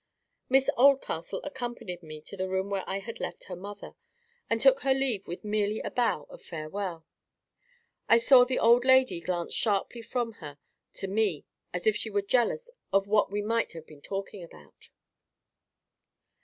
[0.49, 3.93] Miss Oldcastle accompanied me to the room where I had left her mother,
[4.49, 7.05] and took her leave with merely a bow of farewell.
[8.09, 10.57] I saw the old lady glance sharply from her
[10.93, 14.89] to me as if she were jealous of what we might have been talking about.